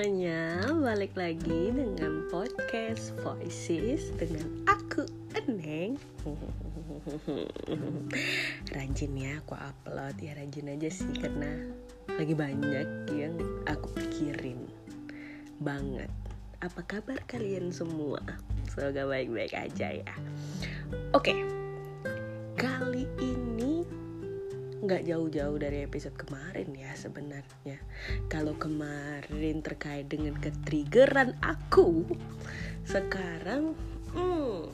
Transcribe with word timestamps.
semuanya, 0.00 0.64
balik 0.80 1.12
lagi 1.12 1.76
dengan 1.76 2.24
podcast 2.32 3.12
Voices 3.20 4.08
dengan 4.16 4.64
aku 4.64 5.04
Eneng. 5.36 6.00
rajin 8.80 9.12
ya 9.12 9.36
aku 9.44 9.60
upload 9.60 10.16
ya 10.16 10.32
rajin 10.40 10.72
aja 10.72 10.88
sih 10.88 11.12
karena 11.20 11.68
lagi 12.16 12.32
banyak 12.32 13.12
yang 13.12 13.36
aku 13.68 13.92
pikirin 13.92 14.72
banget. 15.60 16.08
Apa 16.64 16.80
kabar 16.88 17.20
kalian 17.28 17.68
semua? 17.68 18.24
Semoga 18.72 19.04
baik-baik 19.04 19.52
aja 19.52 20.00
ya. 20.00 20.14
Oke, 21.12 21.44
kali 22.56 23.04
ini 23.20 23.69
nggak 24.80 25.04
jauh-jauh 25.04 25.56
dari 25.60 25.84
episode 25.84 26.16
kemarin 26.16 26.72
ya 26.72 26.92
sebenarnya. 26.96 27.76
Kalau 28.32 28.56
kemarin 28.56 29.60
terkait 29.60 30.08
dengan 30.08 30.40
ketriggeran 30.40 31.36
aku, 31.44 32.08
sekarang 32.88 33.76
hmm, 34.16 34.72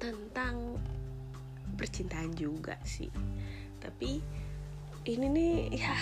tentang 0.00 0.80
percintaan 1.76 2.32
juga 2.32 2.80
sih. 2.88 3.12
Tapi 3.76 4.24
ini 5.04 5.26
nih 5.28 5.54
ya 5.84 5.92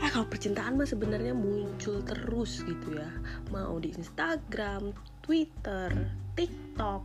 ah 0.00 0.08
kalau 0.08 0.24
percintaan 0.32 0.80
mah 0.80 0.88
sebenarnya 0.88 1.36
muncul 1.36 2.00
terus 2.00 2.64
gitu 2.64 2.96
ya 2.96 3.12
mau 3.52 3.76
di 3.76 3.92
Instagram, 3.92 4.96
Twitter, 5.20 5.92
TikTok, 6.32 7.04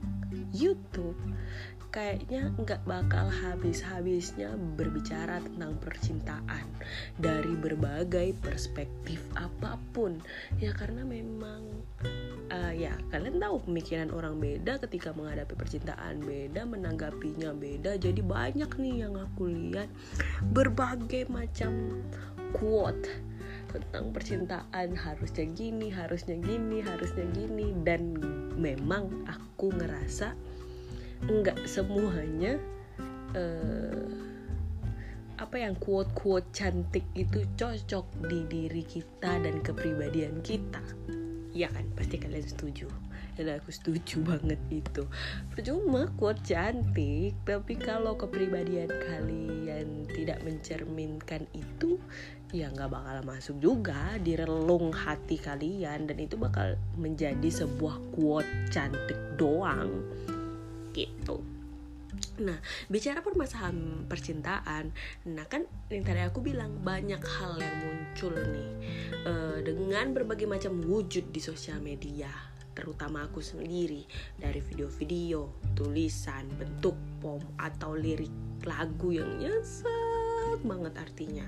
YouTube 0.55 1.19
kayaknya 1.91 2.55
nggak 2.55 2.87
bakal 2.87 3.27
habis-habisnya 3.27 4.55
berbicara 4.79 5.43
tentang 5.43 5.75
percintaan 5.83 6.63
dari 7.19 7.51
berbagai 7.59 8.31
perspektif 8.39 9.19
apa 9.35 9.75
pun. 9.91 10.15
Ya 10.63 10.71
karena 10.71 11.03
memang 11.03 11.67
uh, 12.47 12.71
ya 12.71 12.95
kalian 13.11 13.43
tahu 13.43 13.67
pemikiran 13.67 14.09
orang 14.15 14.39
beda 14.39 14.79
ketika 14.87 15.11
menghadapi 15.11 15.51
percintaan 15.51 16.23
beda 16.23 16.63
menanggapinya 16.63 17.51
beda. 17.51 17.99
Jadi 17.99 18.23
banyak 18.23 18.71
nih 18.79 18.95
yang 19.03 19.19
aku 19.19 19.51
lihat 19.51 19.91
berbagai 20.55 21.27
macam 21.27 21.99
quote 22.55 23.11
tentang 23.75 24.15
percintaan. 24.15 24.95
Harusnya 24.95 25.43
gini 25.51 25.91
harusnya 25.91 26.39
gini 26.39 26.79
harusnya 26.79 27.27
gini. 27.35 27.75
Dan 27.83 28.15
memang 28.55 29.27
aku 29.27 29.75
ngerasa 29.75 30.50
nggak 31.29 31.69
semuanya 31.69 32.57
uh, 33.37 34.21
apa 35.41 35.57
yang 35.57 35.73
quote-quote 35.81 36.53
cantik 36.53 37.03
itu 37.17 37.41
cocok 37.57 38.05
di 38.29 38.45
diri 38.45 38.85
kita 38.85 39.41
dan 39.41 39.57
kepribadian 39.65 40.37
kita. 40.45 40.79
Ya 41.51 41.67
kan? 41.67 41.89
Pasti 41.97 42.21
kalian 42.21 42.45
setuju. 42.45 42.85
Dan 43.33 43.57
aku 43.57 43.73
setuju 43.73 44.21
banget 44.31 44.61
itu. 44.69 45.03
Percuma 45.49 46.07
quote 46.13 46.45
cantik 46.45 47.33
tapi 47.41 47.73
kalau 47.73 48.13
kepribadian 48.13 48.93
kalian 48.93 50.05
tidak 50.13 50.45
mencerminkan 50.45 51.49
itu 51.57 51.97
ya 52.53 52.69
nggak 52.69 52.91
bakal 52.93 53.17
masuk 53.25 53.57
juga 53.57 54.15
di 54.21 54.37
relung 54.37 54.93
hati 54.93 55.41
kalian. 55.41 56.05
Dan 56.05 56.21
itu 56.21 56.37
bakal 56.37 56.77
menjadi 57.01 57.49
sebuah 57.49 57.97
quote 58.13 58.47
cantik 58.69 59.17
doang 59.41 60.05
gitu 60.93 61.61
Nah, 62.43 62.59
bicara 62.91 63.23
permasalahan 63.23 64.03
percintaan, 64.03 64.91
nah 65.31 65.47
kan 65.47 65.63
yang 65.87 66.03
tadi 66.03 66.19
aku 66.19 66.43
bilang 66.43 66.83
banyak 66.83 67.23
hal 67.23 67.55
yang 67.55 67.77
muncul 67.87 68.35
nih 68.35 68.71
uh, 69.23 69.57
dengan 69.63 70.11
berbagai 70.11 70.43
macam 70.43 70.83
wujud 70.83 71.31
di 71.31 71.39
sosial 71.39 71.79
media, 71.79 72.27
terutama 72.75 73.23
aku 73.23 73.39
sendiri 73.39 74.03
dari 74.35 74.59
video-video, 74.59 75.71
tulisan, 75.71 76.51
bentuk 76.59 76.99
pom 77.23 77.39
atau 77.55 77.95
lirik 77.95 78.33
lagu 78.67 79.15
yang 79.15 79.31
nyesek 79.39 80.59
banget 80.67 80.93
artinya. 80.99 81.47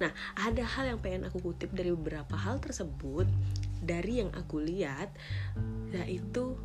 Nah, 0.00 0.10
ada 0.40 0.64
hal 0.64 0.96
yang 0.96 0.98
pengen 1.04 1.28
aku 1.28 1.52
kutip 1.52 1.68
dari 1.76 1.92
beberapa 1.92 2.32
hal 2.32 2.64
tersebut 2.64 3.28
dari 3.84 4.24
yang 4.24 4.32
aku 4.34 4.58
lihat 4.58 5.12
yaitu 5.92 6.56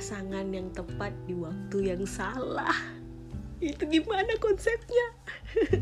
pasangan 0.00 0.48
yang 0.48 0.72
tepat 0.72 1.12
di 1.28 1.36
waktu 1.36 1.92
yang 1.92 2.08
salah. 2.08 2.72
Itu 3.60 3.84
gimana 3.84 4.32
konsepnya? 4.40 5.12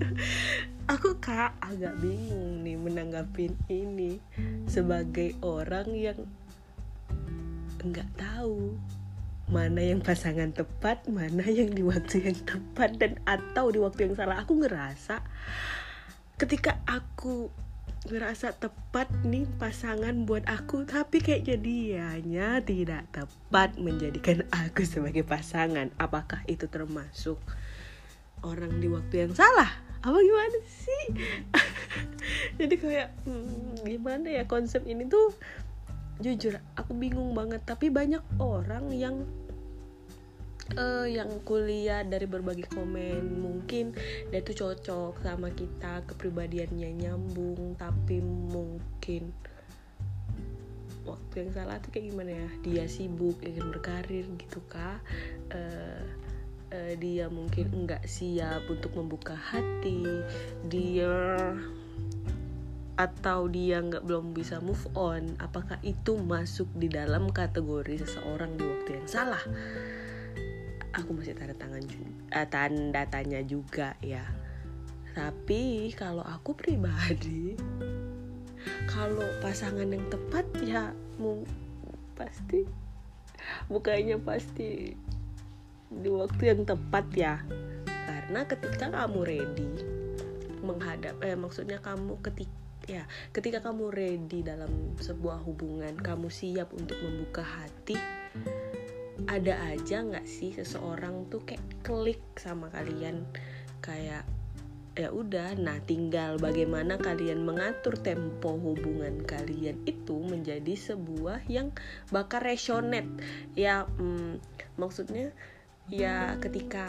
Aku 0.99 1.23
kak 1.23 1.55
agak 1.62 1.95
bingung 2.03 2.67
nih 2.67 2.75
menanggapin 2.75 3.55
ini 3.71 4.19
sebagai 4.67 5.39
orang 5.39 5.95
yang 5.95 6.19
nggak 7.78 8.11
tahu 8.19 8.75
mana 9.55 9.87
yang 9.87 10.03
pasangan 10.03 10.51
tepat 10.51 11.07
mana 11.07 11.47
yang 11.47 11.71
di 11.71 11.87
waktu 11.87 12.27
yang 12.27 12.39
tepat 12.43 12.99
dan 12.99 13.23
atau 13.23 13.71
di 13.71 13.78
waktu 13.78 14.11
yang 14.11 14.19
salah. 14.19 14.43
Aku 14.43 14.59
ngerasa 14.59 15.23
ketika 16.43 16.83
aku 16.91 17.55
ngerasa 18.06 18.54
tepat 18.54 19.10
nih 19.26 19.50
pasangan 19.59 20.22
buat 20.22 20.47
aku 20.47 20.86
tapi 20.86 21.19
kayak 21.19 21.50
jadinya 21.50 22.62
tidak 22.62 23.10
tepat 23.10 23.75
menjadikan 23.75 24.47
aku 24.54 24.86
sebagai 24.86 25.26
pasangan. 25.26 25.91
Apakah 25.98 26.47
itu 26.47 26.70
termasuk 26.70 27.42
orang 28.47 28.78
di 28.78 28.86
waktu 28.86 29.26
yang 29.26 29.34
salah? 29.34 29.82
Apa 29.98 30.14
gimana 30.14 30.59
sih? 30.62 31.04
Jadi 32.62 32.75
kayak 32.78 33.09
hmm, 33.26 33.82
gimana 33.82 34.30
ya 34.30 34.47
konsep 34.47 34.86
ini 34.86 35.10
tuh? 35.10 35.34
Jujur 36.22 36.62
aku 36.78 36.94
bingung 36.94 37.34
banget. 37.34 37.66
Tapi 37.66 37.91
banyak 37.91 38.22
orang 38.38 38.94
yang 38.94 39.26
uh, 40.77 41.06
yang 41.09 41.31
kuliah 41.47 42.05
dari 42.05 42.29
berbagai 42.29 42.69
komen 42.69 43.41
mungkin 43.41 43.97
dia 44.29 44.45
tuh 44.45 44.56
cocok 44.56 45.25
sama 45.25 45.49
kita 45.55 46.05
kepribadiannya 46.05 47.09
nyambung 47.09 47.79
tapi 47.81 48.21
mungkin 48.21 49.33
waktu 51.09 51.49
yang 51.49 51.51
salah 51.57 51.81
tuh 51.81 51.89
kayak 51.89 52.12
gimana 52.12 52.31
ya? 52.37 52.49
Dia 52.61 52.84
sibuk 52.84 53.41
ingin 53.41 53.73
berkarir 53.73 54.28
gitu 54.37 54.61
kah? 54.69 55.01
Uh, 55.49 56.05
uh, 56.73 56.93
dia 57.01 57.33
mungkin 57.33 57.73
enggak 57.73 58.05
siap 58.05 58.69
untuk 58.69 58.93
membuka 58.93 59.33
hati 59.33 60.05
dia 60.69 61.57
atau 62.99 63.47
dia 63.47 63.78
nggak 63.78 64.03
belum 64.03 64.34
bisa 64.34 64.59
move 64.59 64.83
on 64.99 65.39
apakah 65.39 65.78
itu 65.87 66.19
masuk 66.19 66.67
di 66.75 66.91
dalam 66.91 67.31
kategori 67.31 68.03
seseorang 68.03 68.59
di 68.59 68.67
waktu 68.67 68.99
yang 68.99 69.07
salah 69.07 69.43
aku 70.98 71.14
masih 71.14 71.38
tanda 71.38 71.54
tangan 71.54 71.82
juga 71.86 72.10
uh, 72.34 72.47
tanda 72.50 73.03
tanya 73.06 73.41
juga 73.47 73.88
ya. 74.03 74.25
Tapi 75.14 75.91
kalau 75.98 76.22
aku 76.22 76.54
pribadi 76.54 77.59
kalau 78.91 79.25
pasangan 79.38 79.86
yang 79.86 80.06
tepat 80.10 80.47
ya 80.62 80.91
mau 81.19 81.42
pasti 82.19 82.66
bukannya 83.70 84.19
pasti 84.19 84.94
di 85.88 86.09
waktu 86.10 86.42
yang 86.54 86.62
tepat 86.66 87.06
ya. 87.15 87.34
Karena 87.86 88.44
ketika 88.44 88.91
kamu 88.92 89.20
ready 89.25 89.70
menghadap 90.60 91.16
eh 91.22 91.38
maksudnya 91.38 91.78
kamu 91.80 92.19
ketika 92.20 92.59
ya 92.88 93.04
ketika 93.36 93.60
kamu 93.60 93.92
ready 93.92 94.41
dalam 94.41 94.97
sebuah 94.97 95.44
hubungan 95.44 95.92
kamu 96.00 96.32
siap 96.32 96.72
untuk 96.72 96.97
membuka 97.04 97.44
hati 97.44 98.00
ada 99.28 99.61
aja 99.69 100.00
nggak 100.00 100.25
sih 100.25 100.56
seseorang 100.56 101.28
tuh 101.28 101.44
kayak 101.44 101.62
klik 101.84 102.25
sama 102.41 102.72
kalian? 102.72 103.28
Kayak 103.84 104.25
ya 104.98 105.15
udah 105.15 105.54
nah 105.54 105.78
tinggal 105.86 106.42
bagaimana 106.42 106.98
kalian 106.98 107.47
mengatur 107.47 107.95
tempo 108.03 108.59
hubungan 108.59 109.22
kalian 109.22 109.78
itu 109.86 110.19
menjadi 110.19 110.75
sebuah 110.75 111.47
yang 111.47 111.71
bakal 112.10 112.41
resonate. 112.42 113.07
Ya 113.54 113.84
hmm, 113.86 114.41
maksudnya 114.80 115.30
ya 115.92 116.34
ketika 116.41 116.89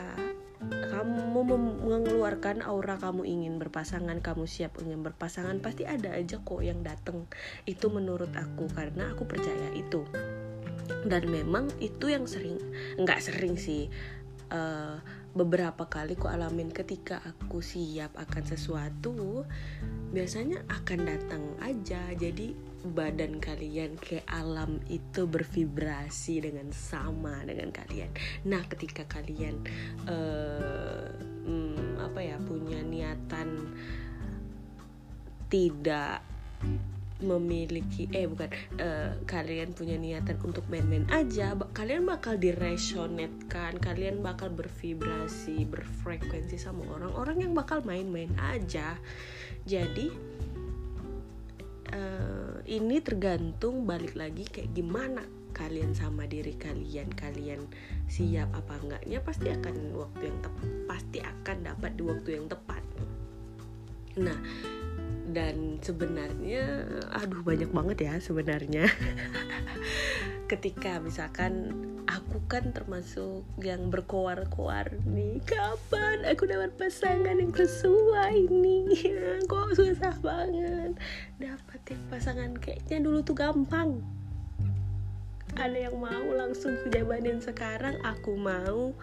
kamu 0.60 1.40
mengeluarkan 1.88 2.60
aura 2.68 3.00
kamu 3.00 3.24
ingin 3.24 3.62
berpasangan 3.64 4.20
kamu 4.20 4.44
siap 4.44 4.76
ingin 4.84 5.08
berpasangan 5.08 5.64
pasti 5.64 5.88
ada 5.88 6.16
aja 6.16 6.40
kok 6.40 6.64
yang 6.64 6.82
dateng. 6.82 7.28
Itu 7.68 7.92
menurut 7.92 8.32
aku 8.32 8.72
karena 8.72 9.12
aku 9.14 9.28
percaya 9.28 9.72
itu 9.76 10.04
dan 11.06 11.30
memang 11.30 11.70
itu 11.80 12.10
yang 12.12 12.26
sering 12.26 12.58
nggak 12.98 13.22
sering 13.22 13.56
sih 13.56 13.88
uh, 14.54 14.98
beberapa 15.30 15.86
kali 15.86 16.18
ku 16.18 16.26
alamin 16.26 16.74
ketika 16.74 17.22
aku 17.22 17.62
siap 17.62 18.18
akan 18.18 18.44
sesuatu 18.50 19.46
biasanya 20.10 20.66
akan 20.66 21.00
datang 21.06 21.44
aja. 21.62 22.02
Jadi 22.18 22.58
badan 22.80 23.38
kalian 23.38 24.00
ke 24.00 24.26
alam 24.26 24.82
itu 24.90 25.30
bervibrasi 25.30 26.42
dengan 26.42 26.74
sama 26.74 27.46
dengan 27.46 27.70
kalian. 27.70 28.10
Nah 28.50 28.66
ketika 28.66 29.06
kalian 29.06 29.62
uh, 30.10 31.14
hmm, 31.46 32.02
apa 32.02 32.20
ya 32.26 32.38
punya 32.42 32.82
niatan 32.82 33.70
tidak 35.50 36.26
memiliki 37.20 38.08
eh 38.16 38.24
bukan 38.32 38.48
uh, 38.80 39.12
kalian 39.28 39.76
punya 39.76 40.00
niatan 40.00 40.40
untuk 40.40 40.64
main-main 40.72 41.04
aja 41.12 41.52
kalian 41.76 42.08
bakal 42.08 42.40
diresonetkan 42.40 43.76
kalian 43.84 44.24
bakal 44.24 44.48
bervibrasi 44.48 45.68
berfrekuensi 45.68 46.56
sama 46.56 46.88
orang-orang 46.88 47.44
yang 47.44 47.54
bakal 47.56 47.84
main-main 47.84 48.32
aja. 48.40 48.96
Jadi 49.68 50.08
uh, 51.92 52.64
ini 52.64 52.98
tergantung 53.04 53.84
balik 53.84 54.16
lagi 54.16 54.48
kayak 54.48 54.72
gimana 54.72 55.28
kalian 55.52 55.92
sama 55.92 56.24
diri 56.24 56.56
kalian. 56.56 57.12
Kalian 57.12 57.68
siap 58.08 58.48
apa 58.56 58.80
enggaknya 58.80 59.20
pasti 59.20 59.52
akan 59.52 59.76
waktu 59.92 60.24
yang 60.32 60.40
tepat 60.40 60.68
pasti 60.88 61.20
akan 61.20 61.58
dapat 61.68 61.92
di 62.00 62.04
waktu 62.08 62.30
yang 62.40 62.48
tepat. 62.48 62.84
Nah 64.24 64.40
dan 65.30 65.78
sebenarnya 65.80 66.86
aduh 67.14 67.42
banyak 67.46 67.70
banget 67.70 67.98
ya 68.10 68.14
sebenarnya. 68.18 68.90
Ketika 70.52 70.98
misalkan 70.98 71.70
aku 72.10 72.42
kan 72.50 72.74
termasuk 72.74 73.46
yang 73.62 73.94
berkoar-koar 73.94 74.98
nih 75.06 75.38
kapan 75.46 76.26
aku 76.26 76.50
dapat 76.50 76.74
pasangan 76.74 77.38
yang 77.38 77.54
sesuai 77.54 78.50
nih? 78.50 78.90
Kok 79.50 79.78
susah 79.78 80.18
banget 80.26 80.98
dapetin 81.38 82.02
pasangan? 82.10 82.58
Kayaknya 82.58 82.98
dulu 83.06 83.22
tuh 83.22 83.38
gampang. 83.38 84.02
Ada 85.54 85.90
yang 85.90 85.98
mau 86.02 86.26
langsung 86.34 86.78
kujabanin 86.86 87.42
sekarang 87.42 88.02
aku 88.02 88.34
mau 88.38 88.94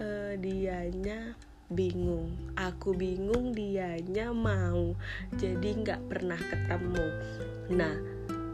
uh, 0.00 0.32
dianya 0.40 1.36
bingung. 1.72 2.36
Aku 2.54 2.92
bingung 2.92 3.56
dianya 3.56 4.30
mau. 4.30 4.94
Jadi 5.36 5.68
nggak 5.82 6.00
pernah 6.08 6.38
ketemu. 6.38 7.06
Nah 7.72 7.94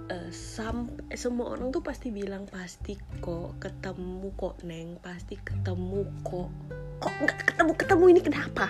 uh, 0.09 0.31
sam 0.33 0.89
semua 1.13 1.55
orang 1.59 1.75
tuh 1.75 1.85
pasti 1.85 2.09
bilang 2.15 2.49
pasti 2.49 2.97
kok 3.21 3.59
ketemu 3.61 4.31
kok 4.39 4.63
neng. 4.65 4.97
Pasti 5.03 5.37
ketemu 5.39 6.07
kok. 6.25 6.51
Kok 6.99 7.15
nggak 7.23 7.39
ketemu 7.55 7.73
ketemu? 7.79 8.05
Ini 8.11 8.21
kenapa? 8.25 8.67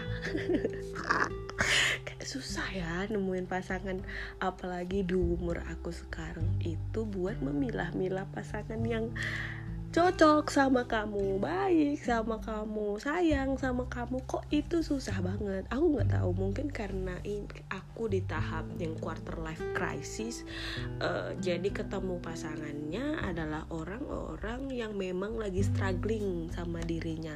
Kayak 2.07 2.27
susah 2.27 2.69
ya 2.73 3.07
nemuin 3.09 3.47
pasangan. 3.49 4.01
Apalagi 4.43 5.05
di 5.05 5.17
umur 5.17 5.63
aku 5.69 5.95
sekarang 5.95 6.49
itu 6.65 7.05
buat 7.09 7.41
memilah-milah 7.41 8.29
pasangan 8.33 8.81
yang 8.85 9.13
cocok 9.99 10.47
sama 10.47 10.87
kamu 10.87 11.43
baik 11.43 11.99
sama 11.99 12.39
kamu 12.39 13.03
sayang 13.03 13.59
sama 13.59 13.83
kamu 13.91 14.23
kok 14.31 14.47
itu 14.55 14.79
susah 14.79 15.19
banget? 15.19 15.67
Aku 15.75 15.91
nggak 15.91 16.15
tahu 16.15 16.31
mungkin 16.39 16.71
karena 16.71 17.19
aku 17.67 18.07
di 18.07 18.23
tahap 18.23 18.63
yang 18.79 18.95
quarter 19.03 19.43
life 19.43 19.59
crisis 19.75 20.47
uh, 21.03 21.35
jadi 21.43 21.67
ketemu 21.75 22.23
pasangannya 22.23 23.27
adalah 23.27 23.67
orang-orang 23.75 24.71
yang 24.71 24.95
memang 24.95 25.35
lagi 25.35 25.67
struggling 25.67 26.47
sama 26.55 26.79
dirinya. 26.87 27.35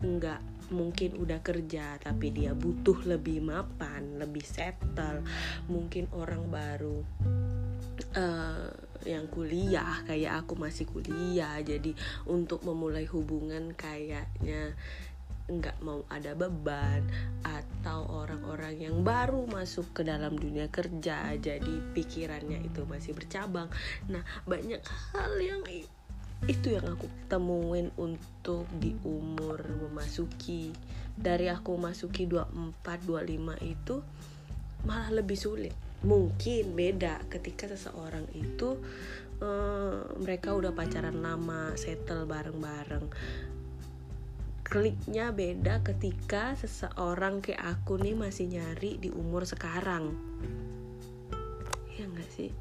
Nggak 0.00 0.72
mungkin 0.72 1.20
udah 1.20 1.44
kerja 1.44 2.00
tapi 2.00 2.32
dia 2.32 2.56
butuh 2.56 2.96
lebih 3.04 3.44
mapan 3.44 4.16
lebih 4.16 4.48
settle. 4.48 5.20
Mungkin 5.68 6.08
orang 6.16 6.48
baru 6.48 7.04
uh, 8.16 8.89
yang 9.06 9.28
kuliah 9.28 10.02
kayak 10.04 10.44
aku 10.44 10.56
masih 10.56 10.84
kuliah. 10.88 11.60
Jadi 11.60 11.94
untuk 12.28 12.64
memulai 12.66 13.06
hubungan 13.08 13.72
kayaknya 13.76 14.74
nggak 15.50 15.82
mau 15.82 16.06
ada 16.06 16.38
beban 16.38 17.02
atau 17.42 18.06
orang-orang 18.22 18.78
yang 18.78 19.02
baru 19.02 19.50
masuk 19.50 19.90
ke 19.90 20.06
dalam 20.06 20.38
dunia 20.38 20.70
kerja 20.70 21.34
jadi 21.34 21.74
pikirannya 21.90 22.62
itu 22.62 22.86
masih 22.86 23.18
bercabang. 23.18 23.66
Nah 24.06 24.22
banyak 24.46 24.78
hal 25.10 25.32
yang 25.42 25.66
itu 26.48 26.72
yang 26.72 26.86
aku 26.86 27.10
temuin 27.28 27.92
untuk 28.00 28.64
di 28.80 28.96
umur 29.04 29.60
memasuki 29.60 30.72
dari 31.12 31.52
aku 31.52 31.76
masuki 31.76 32.24
24 32.24 32.80
25 33.04 33.60
itu 33.60 34.00
malah 34.88 35.12
lebih 35.12 35.36
sulit 35.36 35.89
mungkin 36.00 36.72
beda 36.72 37.28
ketika 37.28 37.68
seseorang 37.68 38.24
itu 38.32 38.80
uh, 39.44 40.16
mereka 40.16 40.56
udah 40.56 40.72
pacaran 40.72 41.20
lama 41.20 41.76
settle 41.76 42.24
bareng-bareng. 42.24 43.06
Kliknya 44.64 45.34
beda 45.34 45.82
ketika 45.82 46.54
seseorang 46.54 47.42
kayak 47.42 47.58
aku 47.58 47.98
nih 47.98 48.14
masih 48.14 48.46
nyari 48.46 49.02
di 49.02 49.10
umur 49.10 49.42
sekarang. 49.42 50.14
Ya 51.98 52.06
nggak 52.06 52.30
sih? 52.30 52.54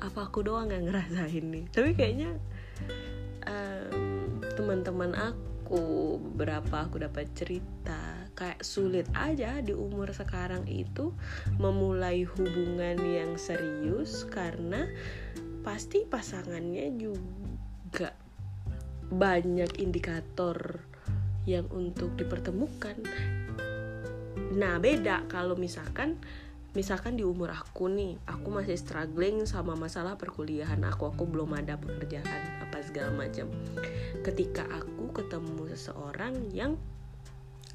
Apa 0.00 0.32
aku 0.32 0.40
doang 0.40 0.72
nggak 0.72 0.84
ngerasain 0.88 1.44
nih? 1.44 1.64
Tapi 1.68 1.92
kayaknya 1.92 2.32
um, 3.44 4.40
teman-teman 4.56 5.12
aku 5.12 6.16
beberapa 6.32 6.88
aku 6.88 7.04
dapat 7.04 7.28
cerita 7.36 7.95
kayak 8.36 8.60
sulit 8.60 9.08
aja 9.16 9.64
di 9.64 9.72
umur 9.72 10.12
sekarang 10.12 10.68
itu 10.68 11.10
memulai 11.56 12.28
hubungan 12.28 13.00
yang 13.00 13.34
serius 13.40 14.28
karena 14.28 14.84
pasti 15.64 16.04
pasangannya 16.04 16.94
juga 17.00 18.12
banyak 19.10 19.80
indikator 19.80 20.84
yang 21.48 21.66
untuk 21.72 22.14
dipertemukan. 22.14 23.00
Nah, 24.54 24.78
beda 24.78 25.26
kalau 25.26 25.58
misalkan 25.58 26.18
misalkan 26.76 27.16
di 27.16 27.24
umur 27.24 27.56
aku 27.56 27.88
nih, 27.88 28.20
aku 28.28 28.52
masih 28.52 28.76
struggling 28.76 29.48
sama 29.48 29.72
masalah 29.72 30.20
perkuliahan 30.20 30.84
aku, 30.84 31.08
aku 31.08 31.24
belum 31.24 31.56
ada 31.56 31.80
pekerjaan 31.80 32.60
apa 32.60 32.84
segala 32.84 33.16
macam. 33.16 33.48
Ketika 34.20 34.68
aku 34.68 35.08
ketemu 35.16 35.72
seseorang 35.72 36.52
yang 36.52 36.76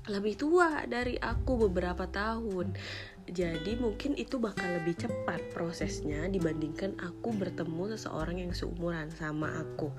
lebih 0.10 0.34
tua 0.34 0.82
dari 0.90 1.14
aku 1.20 1.70
beberapa 1.70 2.10
tahun. 2.10 2.74
Jadi 3.30 3.78
mungkin 3.78 4.18
itu 4.18 4.42
bakal 4.42 4.82
lebih 4.82 4.98
cepat 4.98 5.54
prosesnya 5.54 6.26
dibandingkan 6.26 6.98
aku 6.98 7.30
bertemu 7.38 7.94
seseorang 7.94 8.42
yang 8.42 8.52
seumuran 8.52 9.14
sama 9.14 9.62
aku. 9.62 9.94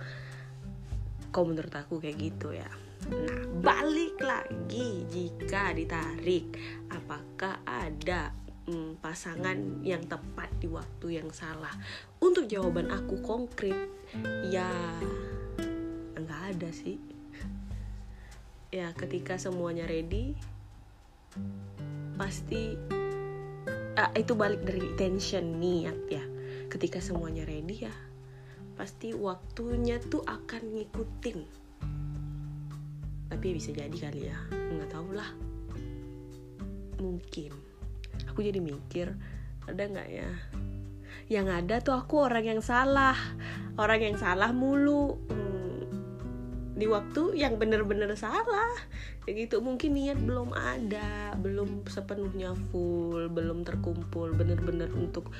Kok 1.31 1.44
menurut 1.46 1.70
aku 1.70 2.02
kayak 2.02 2.19
gitu 2.19 2.50
ya. 2.50 2.66
Nah, 3.06 3.43
balik 3.62 4.19
lagi 4.19 5.06
jika 5.06 5.70
ditarik, 5.74 6.55
apakah 6.91 7.62
ada 7.62 8.34
hmm, 8.67 8.98
pasangan 8.98 9.82
yang 9.86 10.03
tepat 10.06 10.50
di 10.58 10.67
waktu 10.67 11.22
yang 11.22 11.31
salah? 11.31 11.72
Untuk 12.19 12.50
jawaban 12.50 12.91
aku 12.91 13.22
konkret, 13.22 13.91
ya 14.50 14.70
enggak 16.15 16.58
ada 16.58 16.70
sih 16.70 17.11
ya 18.72 18.88
ketika 18.96 19.36
semuanya 19.36 19.84
ready 19.84 20.32
pasti 22.17 22.72
ah, 24.00 24.08
itu 24.17 24.32
balik 24.32 24.64
dari 24.64 24.96
tension 24.96 25.60
niat 25.60 25.98
ya. 26.08 26.24
Ketika 26.72 27.05
semuanya 27.05 27.44
ready 27.44 27.84
ya 27.84 27.93
pasti 28.72 29.12
waktunya 29.12 30.00
tuh 30.00 30.24
akan 30.24 30.62
ngikutin. 30.72 31.38
Tapi 33.29 33.46
bisa 33.52 33.76
jadi 33.76 33.93
kali 33.93 34.32
ya 34.32 34.38
nggak 34.48 34.88
tahu 34.88 35.12
lah. 35.12 35.29
Mungkin. 36.96 37.52
Aku 38.32 38.41
jadi 38.41 38.56
mikir 38.56 39.12
ada 39.69 39.82
nggak 39.84 40.08
ya? 40.08 40.31
Yang 41.29 41.46
ada 41.52 41.74
tuh 41.84 41.94
aku 42.00 42.24
orang 42.24 42.56
yang 42.56 42.64
salah. 42.64 43.17
Orang 43.76 44.00
yang 44.00 44.17
salah 44.17 44.52
mulu 44.56 45.20
di 46.72 46.86
waktu 46.88 47.36
yang 47.36 47.60
bener-bener 47.60 48.12
salah. 48.17 48.72
Kayak 49.22 49.48
gitu 49.48 49.56
mungkin 49.62 49.94
niat 49.94 50.19
belum 50.19 50.50
ada 50.50 51.36
belum 51.38 51.86
sepenuhnya 51.86 52.58
full 52.70 53.31
belum 53.31 53.62
terkumpul 53.62 54.34
bener-bener 54.34 54.91
untuk 54.98 55.31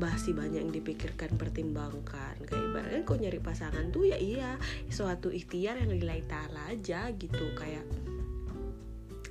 masih 0.00 0.32
banyak 0.32 0.64
yang 0.64 0.72
dipikirkan 0.72 1.36
pertimbangkan. 1.36 2.40
Kayak 2.48 2.64
ibaratnya 2.72 3.02
kok 3.04 3.20
nyari 3.20 3.40
pasangan 3.42 3.92
tuh 3.92 4.08
ya 4.08 4.16
iya 4.16 4.56
suatu 4.88 5.28
ikhtiar 5.28 5.76
yang 5.82 5.92
nilai 5.92 6.24
aja 6.70 7.12
gitu. 7.12 7.44
Kayak 7.58 7.84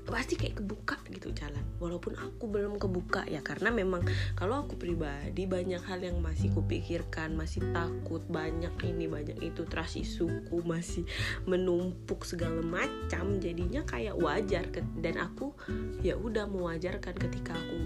pasti 0.10 0.36
kayak 0.36 0.62
kebuka 0.62 0.98
gitu 1.10 1.32
jalan. 1.32 1.62
Walaupun 1.80 2.18
aku 2.18 2.50
belum 2.50 2.82
kebuka 2.82 3.25
ya 3.30 3.39
karena 3.46 3.72
memang 3.72 4.04
kalau 4.36 4.66
aku 4.66 4.75
pribadi 4.75 5.46
banyak 5.46 5.82
hal 5.86 6.01
yang 6.01 6.20
masih 6.20 6.51
kupikirkan 6.54 7.34
masih 7.38 7.63
takut 7.72 8.22
banyak 8.28 8.74
ini 8.84 9.06
banyak 9.08 9.38
itu 9.39 9.63
terasi 9.66 10.04
suku 10.04 10.62
masih 10.72 11.06
menumpuk 11.46 12.28
segala 12.28 12.60
macam 12.66 13.39
jadinya 13.39 13.86
kayak 13.88 14.18
wajar 14.20 14.66
dan 15.00 15.16
aku 15.18 15.56
ya 16.04 16.20
udah 16.20 16.46
mewajarkan 16.50 17.16
ketika 17.16 17.56
aku 17.56 17.80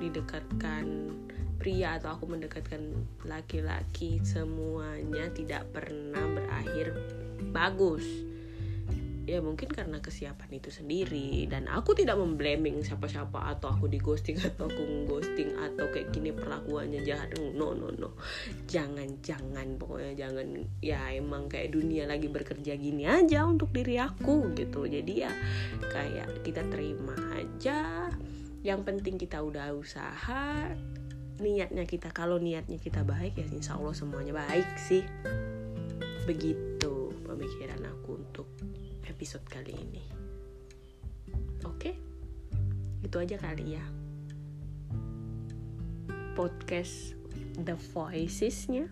didekatkan 0.00 1.12
pria 1.60 2.00
atau 2.00 2.16
aku 2.16 2.24
mendekatkan 2.24 3.04
laki-laki 3.28 4.16
semuanya 4.24 5.28
tidak 5.36 5.68
pernah 5.76 6.24
berakhir 6.32 6.96
bagus 7.52 8.29
ya 9.30 9.38
mungkin 9.38 9.70
karena 9.70 10.02
kesiapan 10.02 10.58
itu 10.58 10.74
sendiri. 10.74 11.46
Dan 11.46 11.70
aku 11.70 11.94
tidak 11.94 12.18
memblaming 12.18 12.82
siapa-siapa 12.82 13.54
atau 13.54 13.70
aku 13.70 13.86
di 13.86 14.02
ghosting 14.02 14.42
atau 14.42 14.66
aku 14.66 15.06
ghosting 15.06 15.54
atau 15.54 15.86
kayak 15.94 16.10
gini 16.10 16.34
perlakuannya 16.34 17.06
jahat. 17.06 17.38
No 17.54 17.70
no 17.70 17.94
no. 17.94 18.18
Jangan 18.66 19.22
jangan 19.22 19.78
pokoknya 19.78 20.18
jangan. 20.18 20.66
Ya 20.82 21.14
emang 21.14 21.46
kayak 21.46 21.70
dunia 21.70 22.10
lagi 22.10 22.26
bekerja 22.26 22.74
gini 22.74 23.06
aja 23.06 23.46
untuk 23.46 23.70
diri 23.70 24.02
aku 24.02 24.50
gitu. 24.58 24.90
Jadi 24.90 25.12
ya 25.22 25.30
kayak 25.86 26.42
kita 26.42 26.66
terima 26.66 27.14
aja. 27.38 28.10
Yang 28.66 28.80
penting 28.82 29.14
kita 29.14 29.38
udah 29.38 29.70
usaha. 29.78 30.74
Niatnya 31.40 31.88
kita 31.88 32.12
kalau 32.12 32.36
niatnya 32.36 32.76
kita 32.76 33.00
baik 33.00 33.38
ya 33.38 33.46
insya 33.48 33.78
Allah 33.78 33.94
semuanya 33.94 34.36
baik 34.36 34.68
sih. 34.76 35.06
Begitu 36.28 37.16
pemikiran 37.24 37.80
aku 37.88 38.20
untuk 38.20 38.46
episode 39.20 39.44
kali 39.52 39.76
ini. 39.76 40.00
Oke, 41.68 41.92
itu 43.04 43.16
aja 43.20 43.36
kali 43.36 43.76
ya. 43.76 43.84
Podcast 46.32 47.12
The 47.60 47.76
Voices-nya. 47.76 48.88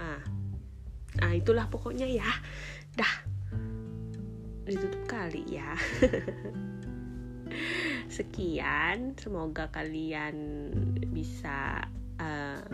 Ah, 0.00 0.24
ah 1.20 1.32
itulah 1.36 1.68
pokoknya 1.68 2.08
ya. 2.08 2.24
Dah, 2.96 3.28
ditutup 4.64 5.04
kali 5.04 5.44
ya. 5.44 5.76
Sekian, 8.16 9.20
semoga 9.20 9.68
kalian 9.68 10.72
bisa 11.12 11.92
uh, 12.16 12.64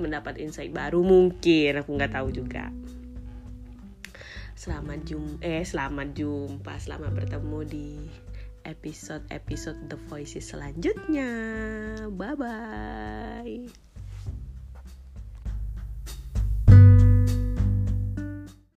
mendapat 0.00 0.40
insight 0.40 0.72
baru 0.72 1.04
mungkin 1.04 1.84
aku 1.84 2.00
nggak 2.00 2.16
tahu 2.16 2.32
juga 2.32 2.72
selamat 4.56 4.98
jum 5.04 5.24
eh 5.44 5.62
selamat 5.62 6.16
jumpa. 6.16 6.80
Selamat 6.80 7.12
bertemu 7.12 7.58
di 7.68 7.88
episode 8.64 9.22
episode 9.28 9.78
The 9.92 10.00
Voices 10.08 10.48
selanjutnya. 10.48 11.30
Bye 12.10 12.34
bye 12.34 13.85